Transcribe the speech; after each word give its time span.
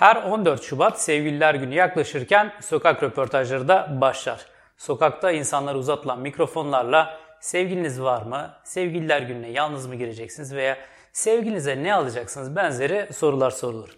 Her 0.00 0.16
14 0.16 0.62
Şubat 0.62 1.00
Sevgililer 1.00 1.54
Günü 1.54 1.74
yaklaşırken 1.74 2.52
sokak 2.60 3.02
röportajları 3.02 3.68
da 3.68 3.98
başlar. 4.00 4.46
Sokakta 4.76 5.30
insanlara 5.30 5.78
uzatılan 5.78 6.20
mikrofonlarla 6.20 7.20
sevgiliniz 7.40 8.02
var 8.02 8.22
mı, 8.22 8.50
sevgililer 8.64 9.22
gününe 9.22 9.50
yalnız 9.50 9.86
mı 9.86 9.94
gireceksiniz 9.94 10.54
veya 10.54 10.78
sevgilinize 11.12 11.82
ne 11.82 11.94
alacaksınız 11.94 12.56
benzeri 12.56 13.12
sorular 13.12 13.50
sorulur. 13.50 13.88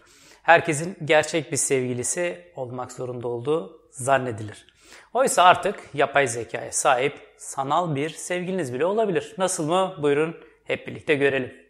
Herkesin 0.42 0.96
gerçek 1.04 1.52
bir 1.52 1.56
sevgilisi 1.56 2.53
olmak 2.56 2.92
zorunda 2.92 3.28
olduğu 3.28 3.80
zannedilir. 3.90 4.66
Oysa 5.14 5.42
artık 5.42 5.80
yapay 5.94 6.26
zekaya 6.26 6.72
sahip 6.72 7.19
sanal 7.37 7.94
bir 7.94 8.10
sevgiliniz 8.10 8.74
bile 8.74 8.84
olabilir. 8.84 9.34
Nasıl 9.38 9.69
mı? 9.69 9.94
Buyurun 10.03 10.37
hep 10.64 10.87
birlikte 10.87 11.14
görelim. 11.14 11.62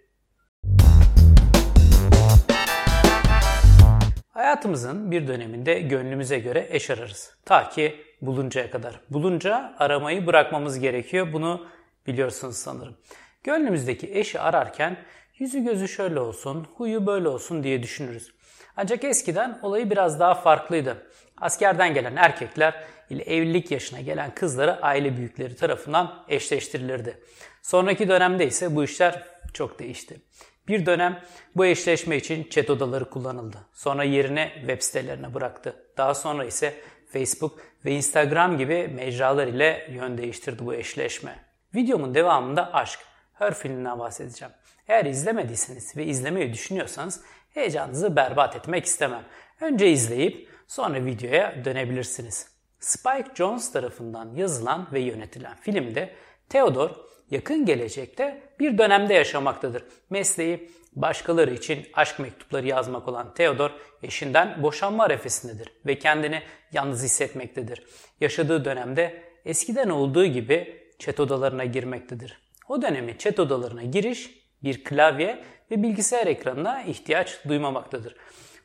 Hayatımızın 4.32 5.10
bir 5.10 5.28
döneminde 5.28 5.80
gönlümüze 5.80 6.38
göre 6.38 6.66
eş 6.70 6.90
ararız. 6.90 7.34
Ta 7.44 7.68
ki 7.68 7.96
buluncaya 8.22 8.70
kadar. 8.70 9.00
Bulunca 9.10 9.74
aramayı 9.78 10.26
bırakmamız 10.26 10.78
gerekiyor. 10.78 11.32
Bunu 11.32 11.66
biliyorsunuz 12.06 12.56
sanırım. 12.56 12.96
Gönlümüzdeki 13.44 14.10
eşi 14.14 14.40
ararken 14.40 14.96
yüzü 15.38 15.64
gözü 15.64 15.88
şöyle 15.88 16.20
olsun, 16.20 16.66
huyu 16.74 17.06
böyle 17.06 17.28
olsun 17.28 17.62
diye 17.62 17.82
düşünürüz. 17.82 18.34
Ancak 18.76 19.04
eskiden 19.04 19.58
olayı 19.62 19.90
biraz 19.90 20.20
daha 20.20 20.34
farklıydı. 20.34 21.06
Askerden 21.40 21.94
gelen 21.94 22.16
erkekler 22.16 22.84
ile 23.10 23.22
evlilik 23.22 23.70
yaşına 23.70 24.00
gelen 24.00 24.34
kızları 24.34 24.82
aile 24.82 25.16
büyükleri 25.16 25.56
tarafından 25.56 26.24
eşleştirilirdi. 26.28 27.18
Sonraki 27.62 28.08
dönemde 28.08 28.46
ise 28.46 28.76
bu 28.76 28.84
işler 28.84 29.22
çok 29.54 29.78
değişti. 29.78 30.20
Bir 30.68 30.86
dönem 30.86 31.20
bu 31.56 31.66
eşleşme 31.66 32.16
için 32.16 32.48
chat 32.50 32.70
odaları 32.70 33.10
kullanıldı. 33.10 33.56
Sonra 33.72 34.04
yerine 34.04 34.52
web 34.58 34.82
sitelerine 34.82 35.34
bıraktı. 35.34 35.76
Daha 35.96 36.14
sonra 36.14 36.44
ise 36.44 36.74
Facebook 37.12 37.60
ve 37.84 37.92
Instagram 37.92 38.58
gibi 38.58 38.88
mecralar 38.88 39.46
ile 39.46 39.88
yön 39.90 40.18
değiştirdi 40.18 40.66
bu 40.66 40.74
eşleşme. 40.74 41.38
Videomun 41.74 42.14
devamında 42.14 42.74
aşk, 42.74 43.00
Her 43.32 43.54
filminden 43.54 43.98
bahsedeceğim. 43.98 44.54
Eğer 44.88 45.04
izlemediyseniz 45.04 45.96
ve 45.96 46.04
izlemeyi 46.04 46.52
düşünüyorsanız 46.52 47.20
heyecanınızı 47.54 48.16
berbat 48.16 48.56
etmek 48.56 48.84
istemem. 48.84 49.22
Önce 49.60 49.90
izleyip 49.90 50.48
sonra 50.68 51.04
videoya 51.04 51.64
dönebilirsiniz. 51.64 52.52
Spike 52.80 53.34
Jones 53.34 53.72
tarafından 53.72 54.34
yazılan 54.34 54.88
ve 54.92 55.00
yönetilen 55.00 55.56
filmde 55.56 56.14
Theodore 56.48 56.92
yakın 57.32 57.64
gelecekte 57.66 58.42
bir 58.60 58.78
dönemde 58.78 59.14
yaşamaktadır. 59.14 59.84
Mesleği 60.10 60.70
başkaları 60.92 61.54
için 61.54 61.86
aşk 61.94 62.18
mektupları 62.18 62.66
yazmak 62.66 63.08
olan 63.08 63.34
Theodor 63.34 63.70
eşinden 64.02 64.62
boşanma 64.62 65.04
arefesindedir 65.04 65.72
ve 65.86 65.98
kendini 65.98 66.42
yalnız 66.72 67.02
hissetmektedir. 67.02 67.82
Yaşadığı 68.20 68.64
dönemde 68.64 69.22
eskiden 69.44 69.88
olduğu 69.88 70.26
gibi 70.26 70.82
chat 70.98 71.20
odalarına 71.20 71.64
girmektedir. 71.64 72.38
O 72.68 72.82
dönemi 72.82 73.18
chat 73.18 73.40
odalarına 73.40 73.82
giriş 73.82 74.30
bir 74.62 74.84
klavye 74.84 75.44
ve 75.70 75.82
bilgisayar 75.82 76.26
ekranına 76.26 76.82
ihtiyaç 76.82 77.38
duymamaktadır. 77.48 78.16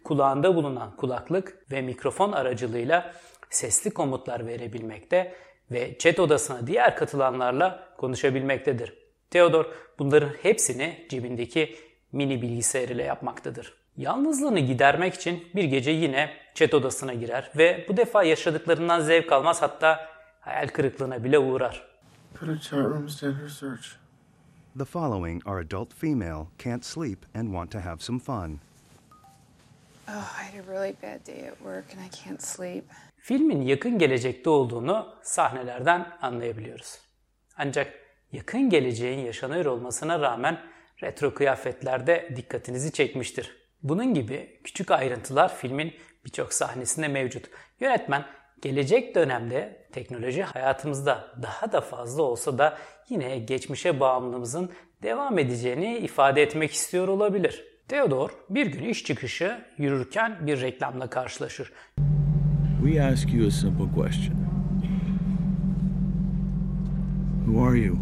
Kulağında 0.03 0.55
bulunan 0.55 0.95
kulaklık 0.95 1.71
ve 1.71 1.81
mikrofon 1.81 2.31
aracılığıyla 2.31 3.13
sesli 3.49 3.91
komutlar 3.91 4.47
verebilmekte 4.47 5.35
ve 5.71 5.97
chat 5.97 6.19
odasına 6.19 6.67
diğer 6.67 6.95
katılanlarla 6.95 7.87
konuşabilmektedir. 7.97 8.93
Theodor 9.31 9.65
bunların 9.99 10.29
hepsini 10.41 11.05
cebindeki 11.09 11.75
mini 12.11 12.41
bilgisayar 12.41 12.89
ile 12.89 13.03
yapmaktadır. 13.03 13.73
Yalnızlığını 13.97 14.59
gidermek 14.59 15.13
için 15.13 15.47
bir 15.55 15.63
gece 15.63 15.91
yine 15.91 16.33
chat 16.53 16.73
odasına 16.73 17.13
girer 17.13 17.51
ve 17.57 17.85
bu 17.89 17.97
defa 17.97 18.23
yaşadıklarından 18.23 18.99
zevk 19.01 19.31
almaz 19.31 19.61
hatta 19.61 20.09
hayal 20.39 20.67
kırıklığına 20.67 21.23
bile 21.23 21.39
uğrar. 21.39 21.87
Chat. 22.39 23.97
The 24.77 24.85
following 24.85 25.41
are 25.45 25.59
adult 25.59 25.93
female, 25.93 26.47
can't 26.63 26.85
sleep, 26.85 27.25
and 27.35 27.47
want 27.47 27.71
to 27.71 27.79
have 27.79 27.99
some 27.99 28.19
fun. 28.19 28.59
Oh, 30.07 30.11
I 30.13 30.43
had 30.43 30.53
a 30.55 30.63
really 30.63 30.95
bad 31.03 31.25
day 31.25 31.47
at 31.47 31.57
work 31.57 31.85
and 31.93 31.99
I 31.99 32.09
can't 32.09 32.41
sleep. 32.41 32.85
Filmin 33.27 33.61
yakın 33.61 33.97
gelecekte 33.97 34.49
olduğunu 34.49 35.15
sahnelerden 35.21 36.07
anlayabiliyoruz. 36.21 36.99
Ancak 37.57 37.93
yakın 38.31 38.69
geleceğin 38.69 39.19
yaşanıyor 39.25 39.65
olmasına 39.65 40.19
rağmen 40.19 40.59
retro 41.03 41.33
kıyafetlerde 41.33 42.29
dikkatinizi 42.35 42.91
çekmiştir. 42.91 43.55
Bunun 43.83 44.13
gibi 44.13 44.61
küçük 44.63 44.91
ayrıntılar 44.91 45.55
filmin 45.55 45.93
birçok 46.25 46.53
sahnesinde 46.53 47.07
mevcut. 47.07 47.45
Yönetmen 47.79 48.25
gelecek 48.61 49.15
dönemde 49.15 49.87
teknoloji 49.91 50.43
hayatımızda 50.43 51.27
daha 51.41 51.71
da 51.71 51.81
fazla 51.81 52.23
olsa 52.23 52.57
da 52.57 52.77
yine 53.09 53.39
geçmişe 53.39 53.99
bağımlılığımızın 53.99 54.71
devam 55.03 55.39
edeceğini 55.39 55.97
ifade 55.97 56.41
etmek 56.41 56.71
istiyor 56.71 57.07
olabilir. 57.07 57.65
Theodor 57.87 58.29
bir 58.49 58.65
gün 58.65 58.83
iş 58.83 59.03
çıkışı 59.03 59.65
yürürken 59.77 60.47
bir 60.47 60.61
reklamla 60.61 61.09
karşılaşır. 61.09 61.71
We 62.83 63.03
ask 63.03 63.33
you 63.33 63.47
a 63.47 63.51
simple 63.51 63.85
question 63.95 64.35
Who 67.45 67.65
are 67.65 67.77
you? 67.77 67.97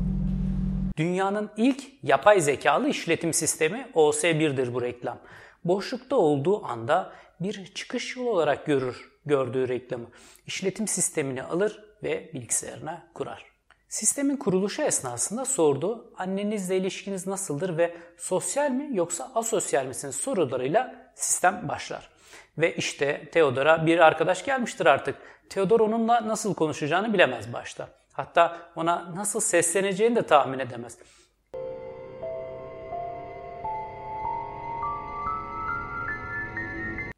Dünyanın 0.98 1.50
ilk 1.58 1.84
yapay 2.04 2.42
zekalı 2.42 2.90
işletim 2.90 3.34
sistemi 3.34 3.88
OS1'dir 3.94 4.74
bu 4.74 4.82
reklam. 4.82 5.18
Boşlukta 5.66 6.16
olduğu 6.16 6.66
anda 6.66 7.12
bir 7.40 7.66
çıkış 7.66 8.16
yolu 8.16 8.30
olarak 8.30 8.66
görür 8.66 9.12
gördüğü 9.26 9.68
reklamı. 9.68 10.06
İşletim 10.48 10.88
sistemini 10.88 11.44
alır 11.44 11.84
ve 12.04 12.30
bilgisayarına 12.34 13.04
kurar. 13.14 13.46
Sistemin 13.90 14.38
kuruluşu 14.38 14.82
esnasında 14.82 15.46
sordu 15.46 16.14
annenizle 16.18 16.78
ilişkiniz 16.78 17.28
nasıldır 17.28 17.78
ve 17.78 17.96
sosyal 18.18 18.72
mi 18.72 18.90
yoksa 18.92 19.32
asosyal 19.36 19.86
misiniz 19.86 20.16
sorularıyla 20.16 21.12
sistem 21.16 21.68
başlar. 21.68 22.15
Ve 22.58 22.76
işte 22.76 23.30
Theodor'a 23.32 23.86
bir 23.86 24.00
arkadaş 24.00 24.46
gelmiştir 24.46 24.86
artık. 24.86 25.16
Theodor 25.50 25.80
onunla 25.80 26.28
nasıl 26.28 26.54
konuşacağını 26.54 27.14
bilemez 27.14 27.54
başta. 27.54 27.90
Hatta 28.14 28.72
ona 28.76 29.16
nasıl 29.16 29.40
sesleneceğini 29.40 30.16
de 30.16 30.22
tahmin 30.22 30.60
edemez. 30.60 30.98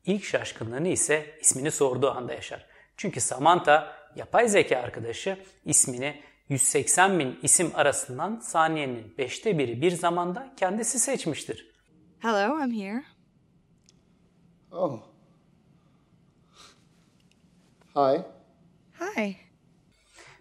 İlk 0.05 0.23
şaşkınlığını 0.23 0.87
ise 0.87 1.37
ismini 1.41 1.71
sorduğu 1.71 2.11
anda 2.11 2.33
yaşar. 2.33 2.65
Çünkü 2.97 3.21
Samantha 3.21 3.93
yapay 4.15 4.47
zeka 4.47 4.77
arkadaşı 4.77 5.37
ismini 5.65 6.21
180 6.49 7.19
bin 7.19 7.39
isim 7.43 7.71
arasından 7.75 8.39
saniyenin 8.39 9.17
beşte 9.17 9.57
biri 9.57 9.81
bir 9.81 9.91
zamanda 9.91 10.53
kendisi 10.57 10.99
seçmiştir. 10.99 11.71
Hello, 12.19 12.63
I'm 12.63 12.71
here. 12.71 13.03
Oh. 14.71 15.16
Hi. 17.97 18.21
Hi. 18.99 19.35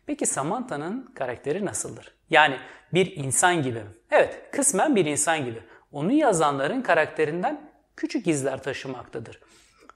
Peki 0.07 0.27
Samantha'nın 0.27 1.13
karakteri 1.15 1.65
nasıldır? 1.65 2.15
Yani 2.31 2.57
bir 2.95 3.17
insan 3.17 3.63
gibi 3.63 3.79
mi? 3.79 3.91
Evet, 4.11 4.43
kısmen 4.53 4.97
bir 4.97 5.05
insan 5.05 5.45
gibi. 5.45 5.59
Onu 5.93 6.13
yazanların 6.13 6.83
karakterinden 6.83 7.71
küçük 7.97 8.27
izler 8.27 8.63
taşımaktadır. 8.63 9.41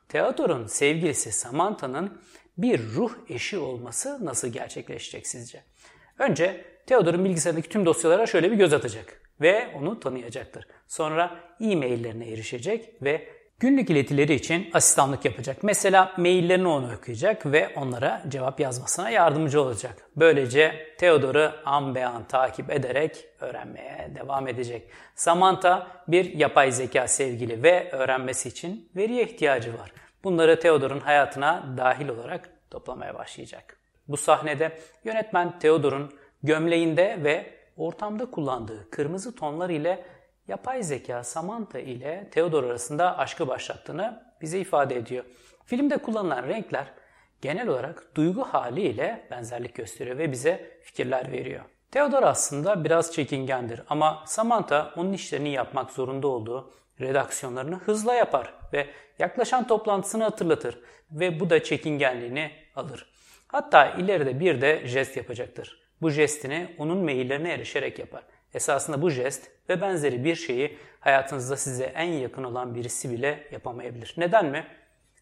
Theodor'un 0.09 0.67
sevgilisi 0.67 1.33
Samantha'nın 1.33 2.21
bir 2.59 2.83
ruh 2.83 3.13
eşi 3.29 3.59
olması 3.59 4.25
nasıl 4.25 4.49
gerçekleşecek 4.49 5.27
sizce? 5.27 5.63
Önce 6.19 6.65
Theodor'un 6.87 7.25
bilgisayarındaki 7.25 7.69
tüm 7.69 7.87
dosyalara 7.87 8.27
şöyle 8.27 8.51
bir 8.51 8.57
göz 8.57 8.73
atacak 8.73 9.23
ve 9.41 9.75
onu 9.77 10.01
tanıyacaktır. 10.01 10.69
Sonra 10.89 11.41
e-maillerine 11.61 12.29
erişecek 12.29 13.03
ve 13.03 13.40
Günlük 13.61 13.91
iletileri 13.91 14.35
için 14.35 14.71
asistanlık 14.73 15.25
yapacak. 15.25 15.63
Mesela 15.63 16.13
maillerini 16.17 16.69
onu 16.69 16.95
okuyacak 16.95 17.47
ve 17.47 17.69
onlara 17.77 18.23
cevap 18.29 18.61
yazmasına 18.61 19.11
yardımcı 19.11 19.63
olacak. 19.63 19.97
Böylece 20.17 20.95
Theodor'u 20.99 21.53
an 21.65 21.95
be 21.95 22.07
an 22.07 22.25
takip 22.25 22.71
ederek 22.71 23.25
öğrenmeye 23.41 24.11
devam 24.15 24.49
edecek. 24.49 24.91
Samantha 25.15 25.87
bir 26.09 26.35
yapay 26.35 26.73
zeka 26.73 27.09
sevgili 27.09 27.63
ve 27.63 27.91
öğrenmesi 27.93 28.49
için 28.49 28.91
veriye 28.97 29.25
ihtiyacı 29.25 29.79
var. 29.79 29.93
Bunları 30.25 30.61
Theodor'un 30.61 31.01
hayatına 31.01 31.75
dahil 31.77 32.09
olarak 32.09 32.51
toplamaya 32.71 33.15
başlayacak. 33.15 33.77
Bu 34.09 34.17
sahnede 34.17 34.79
yönetmen 35.05 35.59
Theodor'un 35.59 36.13
gömleğinde 36.43 37.19
ve 37.25 37.51
ortamda 37.77 38.31
kullandığı 38.31 38.91
kırmızı 38.91 39.37
tonlar 39.37 39.71
ile 39.71 40.05
yapay 40.49 40.83
zeka 40.83 41.25
Samantha 41.25 41.79
ile 41.79 42.29
Theodor 42.31 42.65
arasında 42.65 43.19
aşkı 43.19 43.49
başlattığını 43.49 44.23
bize 44.41 44.59
ifade 44.61 44.97
ediyor. 44.97 45.25
Filmde 45.65 45.99
kullanılan 45.99 46.49
renkler 46.49 46.87
genel 47.43 47.69
olarak 47.69 48.17
duygu 48.17 48.43
haliyle 48.43 49.27
benzerlik 49.31 49.75
gösteriyor 49.75 50.19
ve 50.19 50.33
bize 50.33 50.79
fikirler 50.83 51.33
veriyor. 51.33 51.61
Theodor 51.91 52.23
aslında 52.23 52.85
biraz 52.85 53.13
çekingendir 53.13 53.83
ama 53.89 54.23
Samantha 54.27 54.93
onun 54.97 55.13
işlerini 55.13 55.49
yapmak 55.49 55.91
zorunda 55.91 56.29
olduğu 56.29 56.73
redaksiyonlarını 57.01 57.77
hızla 57.77 58.15
yapar 58.15 58.55
ve 58.73 58.87
yaklaşan 59.19 59.67
toplantısını 59.67 60.25
hatırlatır 60.25 60.79
ve 61.11 61.41
bu 61.41 61.51
da 61.51 61.63
çekingenliğini 61.63 62.51
alır. 62.77 63.13
Hatta 63.47 63.87
ileride 63.87 64.41
bir 64.41 64.61
de 64.61 64.87
jest 64.87 65.17
yapacaktır. 65.17 65.81
Bu 66.03 66.11
jestini 66.11 66.75
onun 66.79 66.99
maillerine 66.99 67.53
erişerek 67.53 67.99
yapar. 67.99 68.23
Esasında 68.55 69.03
bu 69.03 69.11
jest 69.11 69.51
ve 69.69 69.81
benzeri 69.81 70.25
bir 70.25 70.35
şeyi 70.35 70.79
hayatınızda 71.01 71.57
size 71.57 71.85
en 71.85 72.13
yakın 72.13 72.45
olan 72.45 72.75
birisi 72.75 73.11
bile 73.11 73.49
yapamayabilir. 73.53 74.15
Neden 74.17 74.47
mi? 74.47 74.67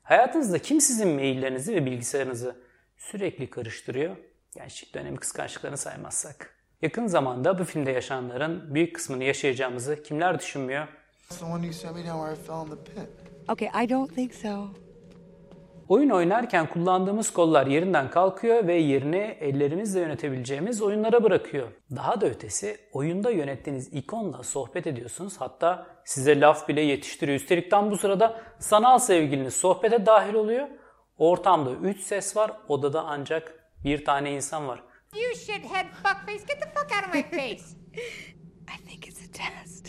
Hayatınızda 0.02 0.58
kim 0.58 0.80
sizin 0.80 1.08
maillerinizi 1.08 1.74
ve 1.74 1.86
bilgisayarınızı 1.86 2.56
sürekli 2.96 3.50
karıştırıyor? 3.50 4.16
Gençlik 4.54 4.94
dönemi 4.94 5.16
kıskançlıklarını 5.16 5.76
saymazsak. 5.76 6.54
Yakın 6.82 7.06
zamanda 7.06 7.58
bu 7.58 7.64
filmde 7.64 7.90
yaşananların 7.90 8.74
büyük 8.74 8.94
kısmını 8.94 9.24
yaşayacağımızı 9.24 10.02
kimler 10.02 10.38
düşünmüyor? 10.38 10.88
Okay, 13.48 13.84
I 13.84 13.90
don't 13.90 14.14
think 14.14 14.34
so. 14.34 14.68
Oyun 15.88 16.10
oynarken 16.10 16.66
kullandığımız 16.66 17.30
kollar 17.30 17.66
yerinden 17.66 18.10
kalkıyor 18.10 18.66
ve 18.66 18.74
yerini 18.74 19.36
ellerimizle 19.40 20.00
yönetebileceğimiz 20.00 20.82
oyunlara 20.82 21.22
bırakıyor. 21.22 21.68
Daha 21.96 22.20
da 22.20 22.26
ötesi 22.26 22.76
oyunda 22.92 23.30
yönettiğiniz 23.30 23.92
ikonla 23.92 24.42
sohbet 24.42 24.86
ediyorsunuz. 24.86 25.36
Hatta 25.38 25.86
size 26.04 26.40
laf 26.40 26.68
bile 26.68 26.80
yetiştiriyor. 26.80 27.36
Üstelik 27.40 27.70
tam 27.70 27.90
bu 27.90 27.96
sırada 27.96 28.40
sanal 28.58 28.98
sevgiliniz 28.98 29.54
sohbete 29.54 30.06
dahil 30.06 30.34
oluyor. 30.34 30.68
Ortamda 31.18 31.72
3 31.72 32.00
ses 32.00 32.36
var, 32.36 32.52
odada 32.68 33.04
ancak 33.04 33.70
bir 33.84 34.04
tane 34.04 34.32
insan 34.32 34.68
var. 34.68 34.82
You 35.14 35.34
shithead 35.34 35.86
fuckface, 35.94 36.44
get 36.48 36.62
the 36.62 36.68
fuck 36.68 36.92
out 36.96 37.08
of 37.08 37.14
my 37.14 37.22
face! 37.22 37.64
I 38.74 38.88
think 38.88 39.08
it's 39.08 39.28
a 39.28 39.32
test. 39.32 39.88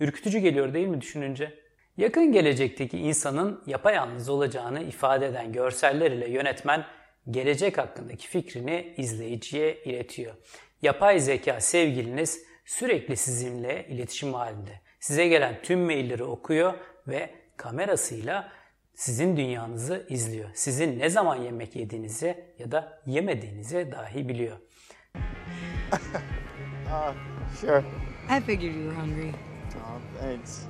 Ürkütücü 0.00 0.38
geliyor 0.38 0.74
değil 0.74 0.88
mi 0.88 1.00
düşününce? 1.00 1.63
Yakın 1.96 2.32
gelecekteki 2.32 2.98
insanın 2.98 3.62
yapayalnız 3.66 4.28
olacağını 4.28 4.82
ifade 4.82 5.26
eden 5.26 5.52
görseller 5.52 6.10
ile 6.10 6.30
yönetmen 6.30 6.84
gelecek 7.30 7.78
hakkındaki 7.78 8.28
fikrini 8.28 8.94
izleyiciye 8.96 9.82
iletiyor. 9.84 10.34
Yapay 10.82 11.20
zeka 11.20 11.60
sevgiliniz 11.60 12.42
sürekli 12.64 13.16
sizinle 13.16 13.86
iletişim 13.88 14.34
halinde. 14.34 14.80
Size 15.00 15.28
gelen 15.28 15.62
tüm 15.62 15.80
mailleri 15.80 16.24
okuyor 16.24 16.74
ve 17.08 17.30
kamerasıyla 17.56 18.52
sizin 18.94 19.36
dünyanızı 19.36 20.06
izliyor. 20.08 20.50
Sizin 20.54 20.98
ne 20.98 21.08
zaman 21.08 21.36
yemek 21.36 21.76
yediğinizi 21.76 22.44
ya 22.58 22.72
da 22.72 23.02
yemediğinizi 23.06 23.92
dahi 23.92 24.28
biliyor. 24.28 24.56
Sure. 27.60 27.84
I 28.28 28.40
figured 28.40 28.74
you 28.74 28.84
were 28.84 28.94
hungry. 28.94 29.32
Oh, 29.76 30.00
thanks. 30.20 30.66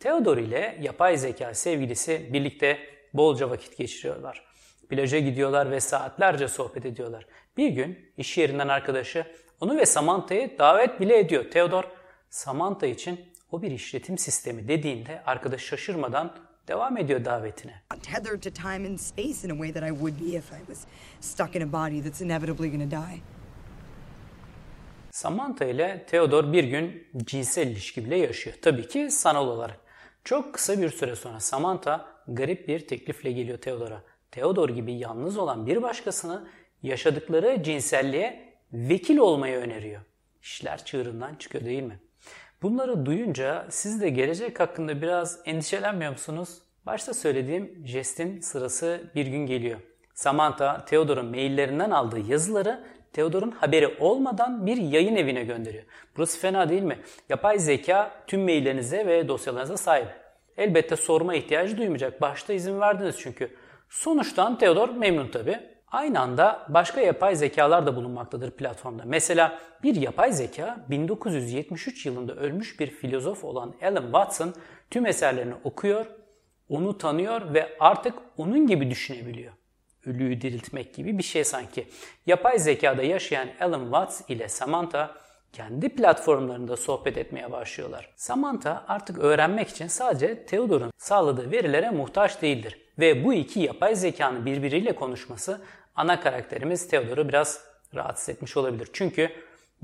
Theodor 0.00 0.38
ile 0.38 0.78
yapay 0.82 1.16
zeka 1.16 1.54
sevgilisi 1.54 2.30
birlikte 2.32 2.78
bolca 3.14 3.50
vakit 3.50 3.76
geçiriyorlar. 3.76 4.46
Plaja 4.88 5.18
gidiyorlar 5.18 5.70
ve 5.70 5.80
saatlerce 5.80 6.48
sohbet 6.48 6.86
ediyorlar. 6.86 7.26
Bir 7.56 7.68
gün 7.68 8.12
iş 8.16 8.38
yerinden 8.38 8.68
arkadaşı 8.68 9.26
onu 9.60 9.76
ve 9.76 9.86
Samantha'yı 9.86 10.58
davet 10.58 11.00
bile 11.00 11.18
ediyor. 11.18 11.50
Theodor, 11.50 11.84
Samantha 12.30 12.86
için 12.86 13.20
o 13.50 13.62
bir 13.62 13.70
işletim 13.70 14.18
sistemi 14.18 14.68
dediğinde 14.68 15.22
arkadaş 15.26 15.62
şaşırmadan 15.62 16.36
devam 16.68 16.96
ediyor 16.96 17.24
davetine. 17.24 17.82
Tethered 18.02 18.42
to 18.42 18.50
time 18.50 18.88
and 18.88 18.98
space 18.98 19.48
in 19.48 19.50
a 19.50 19.66
way 19.66 19.72
that 19.72 19.82
I 19.82 19.94
would 19.94 20.20
be 20.20 20.36
if 20.36 20.52
I 20.52 20.66
was 20.66 20.84
stuck 21.20 21.56
in 21.56 21.68
a 21.68 21.72
body 21.72 22.02
that's 22.02 22.20
inevitably 22.20 22.70
gonna 22.70 22.90
die. 22.90 23.20
Samantha 25.10 25.64
ile 25.64 26.06
Theodor 26.06 26.52
bir 26.52 26.64
gün 26.64 27.06
cinsel 27.16 27.66
ilişki 27.66 28.04
bile 28.04 28.16
yaşıyor. 28.16 28.56
Tabii 28.62 28.88
ki 28.88 29.10
sanal 29.10 29.48
olarak. 29.48 29.85
Çok 30.26 30.54
kısa 30.54 30.82
bir 30.82 30.90
süre 30.90 31.16
sonra 31.16 31.40
Samantha 31.40 32.06
garip 32.28 32.68
bir 32.68 32.86
teklifle 32.86 33.32
geliyor 33.32 33.58
Theodor'a. 33.58 34.02
Theodor 34.30 34.68
gibi 34.68 34.92
yalnız 34.92 35.38
olan 35.38 35.66
bir 35.66 35.82
başkasını 35.82 36.48
yaşadıkları 36.82 37.62
cinselliğe 37.62 38.54
vekil 38.72 39.18
olmayı 39.18 39.56
öneriyor. 39.56 40.00
İşler 40.42 40.84
çığırından 40.84 41.34
çıkıyor 41.34 41.64
değil 41.64 41.82
mi? 41.82 42.00
Bunları 42.62 43.06
duyunca 43.06 43.66
siz 43.70 44.00
de 44.00 44.08
gelecek 44.08 44.60
hakkında 44.60 45.02
biraz 45.02 45.40
endişelenmiyor 45.44 46.12
musunuz? 46.12 46.58
Başta 46.86 47.14
söylediğim 47.14 47.82
jestin 47.84 48.40
sırası 48.40 49.10
bir 49.14 49.26
gün 49.26 49.46
geliyor. 49.46 49.80
Samantha, 50.14 50.84
Theodor'un 50.84 51.26
maillerinden 51.26 51.90
aldığı 51.90 52.20
yazıları 52.20 52.84
Theodor'un 53.16 53.50
haberi 53.50 53.96
olmadan 54.00 54.66
bir 54.66 54.76
yayın 54.76 55.16
evine 55.16 55.44
gönderiyor. 55.44 55.84
Burası 56.16 56.40
fena 56.40 56.68
değil 56.68 56.82
mi? 56.82 56.98
Yapay 57.28 57.58
zeka 57.58 58.10
tüm 58.26 58.42
maillerinize 58.42 59.06
ve 59.06 59.28
dosyalarınıza 59.28 59.76
sahip. 59.76 60.08
Elbette 60.56 60.96
sorma 60.96 61.34
ihtiyacı 61.34 61.76
duymayacak. 61.76 62.20
Başta 62.20 62.52
izin 62.52 62.80
verdiniz 62.80 63.16
çünkü. 63.18 63.56
Sonuçtan 63.88 64.58
Theodor 64.58 64.88
memnun 64.88 65.28
tabi. 65.28 65.60
Aynı 65.88 66.20
anda 66.20 66.66
başka 66.68 67.00
yapay 67.00 67.36
zekalar 67.36 67.86
da 67.86 67.96
bulunmaktadır 67.96 68.50
platformda. 68.50 69.02
Mesela 69.06 69.58
bir 69.82 69.96
yapay 69.96 70.32
zeka 70.32 70.86
1973 70.90 72.06
yılında 72.06 72.34
ölmüş 72.34 72.80
bir 72.80 72.86
filozof 72.86 73.44
olan 73.44 73.74
Alan 73.82 74.02
Watson 74.02 74.54
tüm 74.90 75.06
eserlerini 75.06 75.54
okuyor, 75.64 76.06
onu 76.68 76.98
tanıyor 76.98 77.54
ve 77.54 77.76
artık 77.80 78.14
onun 78.36 78.66
gibi 78.66 78.90
düşünebiliyor 78.90 79.52
ölüyü 80.06 80.40
diriltmek 80.40 80.94
gibi 80.94 81.18
bir 81.18 81.22
şey 81.22 81.44
sanki. 81.44 81.88
Yapay 82.26 82.58
zekada 82.58 83.02
yaşayan 83.02 83.48
Alan 83.60 83.82
Watts 83.82 84.20
ile 84.28 84.48
Samantha 84.48 85.14
kendi 85.52 85.88
platformlarında 85.88 86.76
sohbet 86.76 87.18
etmeye 87.18 87.52
başlıyorlar. 87.52 88.10
Samantha 88.16 88.84
artık 88.88 89.18
öğrenmek 89.18 89.68
için 89.68 89.86
sadece 89.86 90.46
Theodor'un 90.46 90.92
sağladığı 90.98 91.50
verilere 91.50 91.90
muhtaç 91.90 92.42
değildir. 92.42 92.78
Ve 92.98 93.24
bu 93.24 93.34
iki 93.34 93.60
yapay 93.60 93.96
zekanın 93.96 94.46
birbiriyle 94.46 94.94
konuşması 94.94 95.60
ana 95.96 96.20
karakterimiz 96.20 96.88
Theodor'u 96.88 97.28
biraz 97.28 97.60
rahatsız 97.94 98.28
etmiş 98.28 98.56
olabilir. 98.56 98.88
Çünkü 98.92 99.30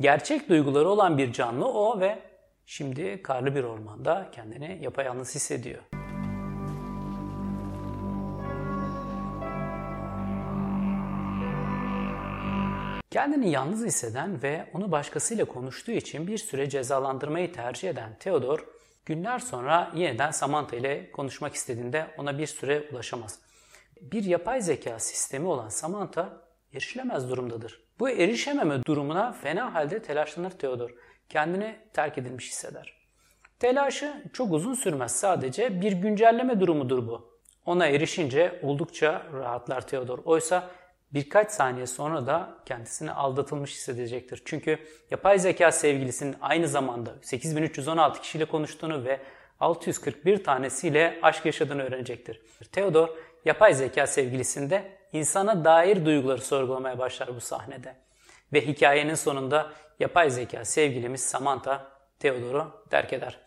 gerçek 0.00 0.48
duyguları 0.48 0.88
olan 0.88 1.18
bir 1.18 1.32
canlı 1.32 1.68
o 1.68 2.00
ve 2.00 2.18
şimdi 2.66 3.22
karlı 3.22 3.54
bir 3.54 3.64
ormanda 3.64 4.28
kendini 4.32 4.78
yapayalnız 4.82 5.34
hissediyor. 5.34 6.01
Kendini 13.12 13.50
yalnız 13.50 13.84
hisseden 13.84 14.42
ve 14.42 14.66
onu 14.74 14.92
başkasıyla 14.92 15.44
konuştuğu 15.44 15.92
için 15.92 16.26
bir 16.26 16.38
süre 16.38 16.68
cezalandırmayı 16.68 17.52
tercih 17.52 17.90
eden 17.90 18.16
Theodor, 18.20 18.66
günler 19.06 19.38
sonra 19.38 19.92
yeniden 19.94 20.30
Samantha 20.30 20.76
ile 20.76 21.12
konuşmak 21.12 21.54
istediğinde 21.54 22.06
ona 22.18 22.38
bir 22.38 22.46
süre 22.46 22.88
ulaşamaz. 22.92 23.38
Bir 24.00 24.24
yapay 24.24 24.62
zeka 24.62 24.98
sistemi 24.98 25.46
olan 25.46 25.68
Samantha 25.68 26.42
erişilemez 26.72 27.30
durumdadır. 27.30 27.84
Bu 28.00 28.10
erişememe 28.10 28.84
durumuna 28.84 29.32
fena 29.32 29.74
halde 29.74 30.02
telaşlanır 30.02 30.50
Theodor. 30.50 30.90
Kendini 31.28 31.76
terk 31.92 32.18
edilmiş 32.18 32.50
hisseder. 32.50 32.94
Telaşı 33.58 34.22
çok 34.32 34.52
uzun 34.52 34.74
sürmez 34.74 35.12
sadece 35.12 35.80
bir 35.80 35.92
güncelleme 35.92 36.60
durumudur 36.60 37.06
bu. 37.06 37.32
Ona 37.66 37.86
erişince 37.86 38.60
oldukça 38.62 39.22
rahatlar 39.32 39.86
Theodor. 39.86 40.18
Oysa 40.24 40.70
birkaç 41.14 41.52
saniye 41.52 41.86
sonra 41.86 42.26
da 42.26 42.54
kendisini 42.66 43.12
aldatılmış 43.12 43.70
hissedecektir. 43.70 44.42
Çünkü 44.44 44.78
yapay 45.10 45.38
zeka 45.38 45.72
sevgilisinin 45.72 46.36
aynı 46.40 46.68
zamanda 46.68 47.14
8316 47.22 48.20
kişiyle 48.20 48.44
konuştuğunu 48.44 49.04
ve 49.04 49.20
641 49.60 50.44
tanesiyle 50.44 51.18
aşk 51.22 51.46
yaşadığını 51.46 51.82
öğrenecektir. 51.82 52.40
Theodor 52.72 53.08
yapay 53.44 53.74
zeka 53.74 54.06
sevgilisinde 54.06 54.98
insana 55.12 55.64
dair 55.64 56.04
duyguları 56.04 56.40
sorgulamaya 56.40 56.98
başlar 56.98 57.36
bu 57.36 57.40
sahnede. 57.40 57.94
Ve 58.52 58.66
hikayenin 58.66 59.14
sonunda 59.14 59.72
yapay 60.00 60.30
zeka 60.30 60.64
sevgilimiz 60.64 61.20
Samantha 61.20 61.86
Theodor'u 62.20 62.84
terk 62.90 63.12
eder. 63.12 63.38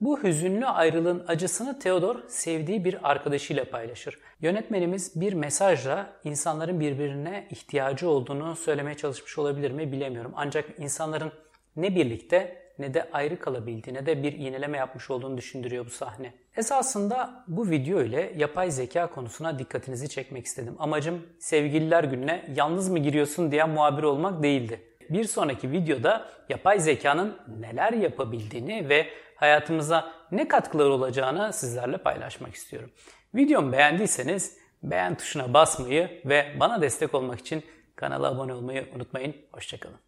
Bu 0.00 0.22
hüzünlü 0.22 0.66
ayrılığın 0.66 1.24
acısını 1.28 1.78
Theodor 1.78 2.16
sevdiği 2.28 2.84
bir 2.84 3.10
arkadaşıyla 3.10 3.64
paylaşır. 3.64 4.18
Yönetmenimiz 4.40 5.20
bir 5.20 5.32
mesajla 5.32 6.12
insanların 6.24 6.80
birbirine 6.80 7.46
ihtiyacı 7.50 8.08
olduğunu 8.08 8.56
söylemeye 8.56 8.96
çalışmış 8.96 9.38
olabilir 9.38 9.70
mi 9.70 9.92
bilemiyorum. 9.92 10.32
Ancak 10.36 10.64
insanların 10.78 11.32
ne 11.76 11.94
birlikte 11.94 12.68
ne 12.78 12.94
de 12.94 13.08
ayrı 13.12 13.38
kalabildiğine 13.38 14.06
de 14.06 14.22
bir 14.22 14.32
iğneleme 14.32 14.78
yapmış 14.78 15.10
olduğunu 15.10 15.38
düşündürüyor 15.38 15.86
bu 15.86 15.90
sahne. 15.90 16.32
Esasında 16.56 17.44
bu 17.48 17.70
video 17.70 18.02
ile 18.02 18.32
yapay 18.36 18.70
zeka 18.70 19.10
konusuna 19.10 19.58
dikkatinizi 19.58 20.08
çekmek 20.08 20.46
istedim. 20.46 20.76
Amacım 20.78 21.26
sevgililer 21.38 22.04
gününe 22.04 22.52
yalnız 22.56 22.88
mı 22.88 22.98
giriyorsun 22.98 23.52
diyen 23.52 23.70
muhabir 23.70 24.02
olmak 24.02 24.42
değildi. 24.42 24.87
Bir 25.10 25.24
sonraki 25.24 25.72
videoda 25.72 26.28
yapay 26.48 26.80
zekanın 26.80 27.36
neler 27.58 27.92
yapabildiğini 27.92 28.88
ve 28.88 29.06
hayatımıza 29.36 30.12
ne 30.32 30.48
katkıları 30.48 30.92
olacağını 30.92 31.52
sizlerle 31.52 31.98
paylaşmak 31.98 32.54
istiyorum. 32.54 32.90
Videomu 33.34 33.72
beğendiyseniz 33.72 34.58
beğen 34.82 35.14
tuşuna 35.14 35.54
basmayı 35.54 36.22
ve 36.24 36.56
bana 36.60 36.82
destek 36.82 37.14
olmak 37.14 37.40
için 37.40 37.64
kanala 37.96 38.28
abone 38.28 38.54
olmayı 38.54 38.88
unutmayın. 38.94 39.36
Hoşçakalın. 39.52 40.07